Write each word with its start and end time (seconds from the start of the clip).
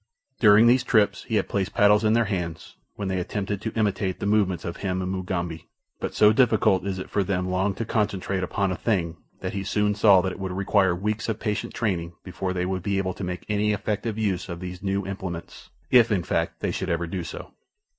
During 0.39 0.65
these 0.65 0.83
trips 0.83 1.25
he 1.25 1.35
had 1.35 1.47
placed 1.47 1.75
paddles 1.75 2.03
in 2.03 2.13
their 2.13 2.25
hands, 2.25 2.75
when 2.95 3.07
they 3.07 3.19
attempted 3.19 3.61
to 3.61 3.73
imitate 3.75 4.19
the 4.19 4.25
movements 4.25 4.65
of 4.65 4.77
him 4.77 4.99
and 4.99 5.11
Mugambi, 5.11 5.67
but 5.99 6.15
so 6.15 6.33
difficult 6.33 6.87
is 6.87 6.97
it 6.97 7.07
for 7.07 7.23
them 7.23 7.47
long 7.47 7.75
to 7.75 7.85
concentrate 7.85 8.41
upon 8.41 8.71
a 8.71 8.75
thing 8.75 9.17
that 9.41 9.53
he 9.53 9.63
soon 9.63 9.93
saw 9.93 10.19
that 10.21 10.31
it 10.31 10.39
would 10.39 10.53
require 10.53 10.95
weeks 10.95 11.29
of 11.29 11.39
patient 11.39 11.75
training 11.75 12.13
before 12.23 12.51
they 12.51 12.65
would 12.65 12.81
be 12.81 12.97
able 12.97 13.13
to 13.13 13.23
make 13.23 13.45
any 13.47 13.73
effective 13.73 14.17
use 14.17 14.49
of 14.49 14.59
these 14.59 14.81
new 14.81 15.05
implements, 15.05 15.69
if, 15.91 16.11
in 16.11 16.23
fact, 16.23 16.61
they 16.61 16.71
should 16.71 16.89
ever 16.89 17.05
do 17.05 17.23
so. 17.23 17.51